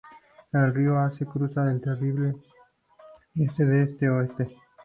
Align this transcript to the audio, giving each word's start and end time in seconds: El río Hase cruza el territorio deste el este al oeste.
El 0.51 0.73
río 0.73 0.97
Hase 0.97 1.27
cruza 1.27 1.69
el 1.71 1.79
territorio 1.79 2.41
deste 3.35 3.61
el 3.63 3.73
este 3.87 4.07
al 4.07 4.13
oeste. 4.13 4.47